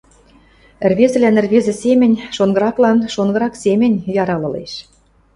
ӹрвезӹлӓн 0.85 1.35
ӹрвезӹ 1.41 1.73
семӹнь, 1.81 2.21
шонгыраклан 2.35 2.97
шонгырак 3.13 3.53
семӹнь 3.63 3.97
ярал 4.21 4.43
ылеш. 4.49 4.73